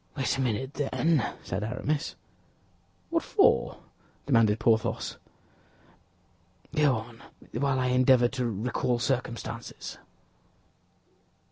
[0.17, 2.15] "Wait a minute, then," said Aramis.
[3.11, 3.81] "What for?"
[4.25, 5.17] demanded Porthos.
[6.75, 9.99] "Go on, while I endeavor to recall circumstances."